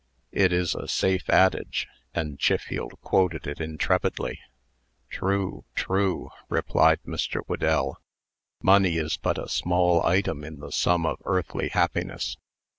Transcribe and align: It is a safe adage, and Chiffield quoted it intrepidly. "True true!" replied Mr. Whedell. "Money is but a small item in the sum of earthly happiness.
It 0.31 0.51
is 0.51 0.73
a 0.73 0.87
safe 0.87 1.29
adage, 1.29 1.87
and 2.11 2.39
Chiffield 2.39 2.93
quoted 3.01 3.45
it 3.45 3.61
intrepidly. 3.61 4.39
"True 5.11 5.63
true!" 5.75 6.31
replied 6.49 7.01
Mr. 7.05 7.41
Whedell. 7.45 7.97
"Money 8.63 8.97
is 8.97 9.17
but 9.17 9.37
a 9.37 9.47
small 9.47 10.03
item 10.03 10.43
in 10.43 10.59
the 10.59 10.71
sum 10.71 11.05
of 11.05 11.21
earthly 11.23 11.69
happiness. 11.69 12.37